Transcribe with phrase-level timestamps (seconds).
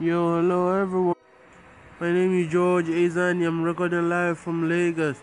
[0.00, 1.14] Yo, hello everyone.
[2.00, 3.46] My name is George Azani.
[3.46, 5.16] I'm recording live from Lagos.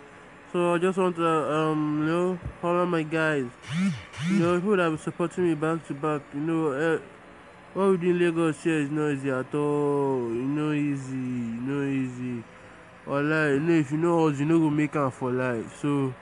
[0.53, 3.47] So I just want to, um, you know, follow my guys.
[4.29, 6.21] You know, people that been supporting me back to back.
[6.33, 6.99] You know, uh,
[7.73, 10.29] what we do in Lagos here is not easy at all.
[10.29, 11.15] You know, easy.
[11.15, 12.43] You know, easy.
[13.07, 15.81] Or like, you know, if you know us, you know, go make am for life.
[15.81, 16.13] So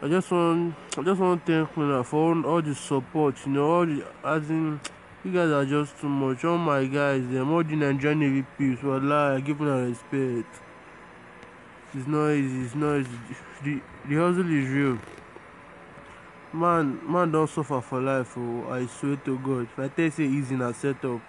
[0.00, 3.34] I just want, I just want to thank you know, for all, all the support.
[3.44, 4.80] You know, all the, as in.
[5.24, 6.44] You guys are just too much.
[6.44, 8.82] All my guys, them all the Nigerian Navy peeps.
[8.82, 10.60] Wallah, give them respect.
[11.94, 12.60] It's not easy.
[12.66, 13.08] It's not easy.
[13.64, 14.98] The, the hustle is real.
[16.52, 18.36] Man, man don't suffer for life.
[18.36, 19.62] Oh, I swear to God.
[19.62, 21.22] If I tell you say easy na setup.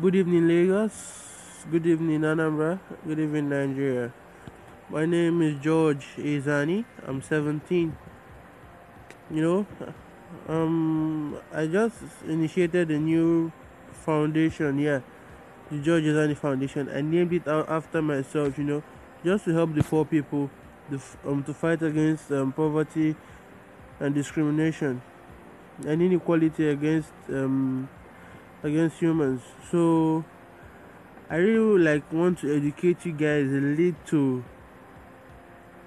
[0.00, 1.66] Good evening, Lagos.
[1.70, 2.80] Good evening, Anambra.
[3.06, 4.10] Good evening, Nigeria.
[4.88, 6.86] My name is George Izani.
[7.06, 7.94] I'm 17
[9.30, 9.66] you know
[10.48, 11.96] um i just
[12.28, 13.50] initiated a new
[13.92, 15.00] foundation yeah.
[15.68, 16.88] The george Zani foundation.
[16.88, 18.82] I named it after myself you know
[19.24, 20.48] just to help the poor people
[20.88, 23.16] the, um, to fight against um, poverty
[23.98, 25.02] and discrimination
[25.84, 27.88] and inequality against um,
[28.62, 29.42] against humans.
[29.70, 30.24] So
[31.28, 34.44] i really like want to educate you guys a little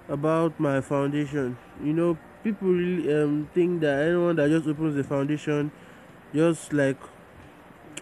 [0.10, 5.04] about my foundation you know people really um, think that anyone that just opens the
[5.04, 5.72] foundation
[6.34, 6.98] just like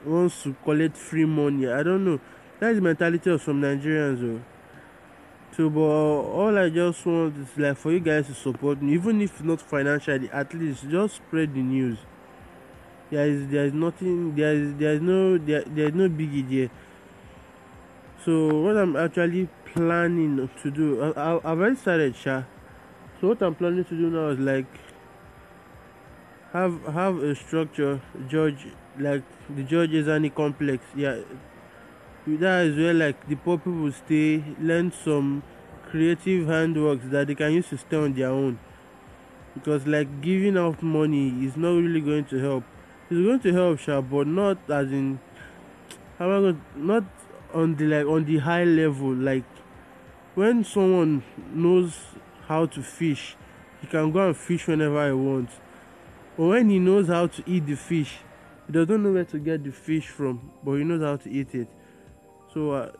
[0.06, 1.68] wants to collect free money.
[1.68, 2.20] I don't know.
[2.60, 4.42] That's the mentality of some Nigerians though.
[5.56, 9.22] So but all I just want is like for you guys to support me, even
[9.22, 11.98] if not financially, at least just spread the news.
[13.10, 16.48] There is there is nothing there is there is no there, there is no biggie
[16.50, 16.70] there.
[18.28, 22.44] So what I'm actually planning to do, I, I, I've already started, Sha.
[23.22, 24.66] So what I'm planning to do now is like
[26.52, 28.67] have have a structure, George,
[29.00, 29.23] like
[29.55, 30.83] the George Azani complex.
[30.94, 31.20] Yeah,
[32.28, 35.42] that is where like the poor people stay, learn some
[35.89, 38.60] creative handworks that they can use to stay on their own.
[39.54, 42.66] Because like giving out money is not really going to help.
[43.10, 45.21] It's going to help, sure, but not as in
[46.20, 47.04] how am I going not
[47.54, 49.44] on the like on the high level like
[50.36, 51.98] when someone knows
[52.48, 53.36] how to fish,
[53.82, 55.54] he can go and fish whenever he wants.
[56.38, 58.20] But when he knows how to eat the fish,
[58.68, 61.56] he doesn't know where to get the fish from, but he knows how to eat
[61.56, 61.68] it.
[62.54, 62.92] So uh,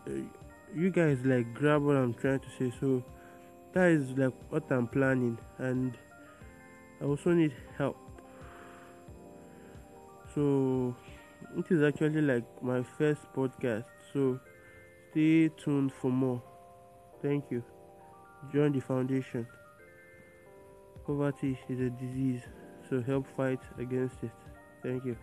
[0.74, 2.72] you guys like grab what I'm trying to say.
[2.80, 3.04] So
[3.72, 5.96] that is like what I'm planning, and
[7.00, 7.96] I also need help.
[10.34, 10.96] So
[11.56, 13.84] it is actually like my first podcast.
[14.12, 14.38] So
[15.10, 16.42] stay tuned for more.
[17.22, 17.62] Thank you
[18.52, 19.46] join the foundation.
[21.06, 22.42] Poverty is a disease,
[22.88, 24.30] so help fight against it.
[24.82, 25.16] Thank you.